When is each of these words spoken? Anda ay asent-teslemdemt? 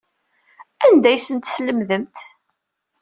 Anda 0.85 1.07
ay 1.09 1.17
asent-teslemdemt? 1.19 2.17